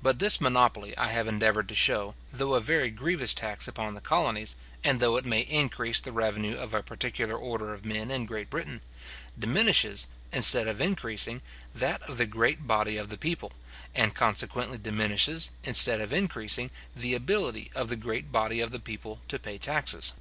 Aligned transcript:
But 0.00 0.18
this 0.18 0.40
monopoly, 0.40 0.96
I 0.96 1.08
have 1.08 1.26
endeavoured 1.28 1.68
to 1.68 1.74
show, 1.74 2.14
though 2.32 2.54
a 2.54 2.58
very 2.58 2.88
grievous 2.88 3.34
tax 3.34 3.68
upon 3.68 3.92
the 3.94 4.00
colonies, 4.00 4.56
and 4.82 4.98
though 4.98 5.18
it 5.18 5.26
may 5.26 5.40
increase 5.42 6.00
the 6.00 6.10
revenue 6.10 6.56
of 6.56 6.72
a 6.72 6.82
particular 6.82 7.36
order 7.36 7.74
of 7.74 7.84
men 7.84 8.10
in 8.10 8.24
Great 8.24 8.48
Britain, 8.48 8.80
diminishes, 9.38 10.06
instead 10.32 10.68
of 10.68 10.80
increasing, 10.80 11.42
that 11.74 12.00
of 12.08 12.16
the 12.16 12.24
great 12.24 12.66
body 12.66 12.96
of 12.96 13.10
the 13.10 13.18
people, 13.18 13.52
and 13.94 14.14
consequently 14.14 14.78
diminishes, 14.78 15.50
instead 15.64 16.00
of 16.00 16.14
increasing, 16.14 16.70
the 16.96 17.12
ability 17.12 17.70
of 17.74 17.90
the 17.90 17.96
great 17.96 18.32
body 18.32 18.58
of 18.60 18.70
the 18.70 18.80
people 18.80 19.20
to 19.28 19.38
pay 19.38 19.58
taxes. 19.58 20.14